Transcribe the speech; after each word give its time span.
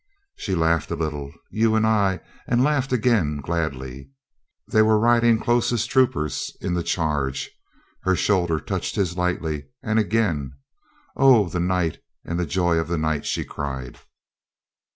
She 0.35 0.55
laughed 0.55 0.89
a 0.89 0.95
little. 0.95 1.31
"You 1.51 1.75
and 1.75 1.85
I," 1.85 2.21
,and 2.47 2.63
laughed 2.63 2.91
again 2.91 3.37
gladly. 3.39 4.09
They 4.67 4.81
were 4.81 4.97
riding 4.97 5.37
close 5.39 5.71
as 5.71 5.85
troopers 5.85 6.57
in 6.59 6.73
the 6.73 6.81
charge. 6.81 7.51
Her 8.01 8.15
shoulder 8.15 8.59
touched 8.59 8.95
his 8.95 9.15
lightly, 9.15 9.65
and 9.83 9.99
again. 9.99 10.53
"Oh, 11.15 11.49
the 11.49 11.59
night 11.59 11.99
and 12.25 12.39
the 12.39 12.47
joy 12.47 12.77
of 12.79 12.87
the 12.87 12.97
night!" 12.97 13.27
she 13.27 13.45
cried. 13.45 13.99